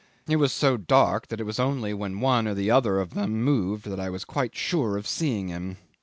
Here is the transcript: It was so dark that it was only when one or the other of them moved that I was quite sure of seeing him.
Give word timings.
It 0.27 0.37
was 0.37 0.51
so 0.51 0.77
dark 0.77 1.27
that 1.27 1.39
it 1.39 1.43
was 1.43 1.59
only 1.59 1.93
when 1.93 2.21
one 2.21 2.47
or 2.47 2.55
the 2.55 2.71
other 2.71 2.99
of 2.99 3.13
them 3.13 3.43
moved 3.43 3.85
that 3.85 3.99
I 3.99 4.09
was 4.09 4.25
quite 4.25 4.55
sure 4.55 4.97
of 4.97 5.05
seeing 5.05 5.49
him. 5.49 5.77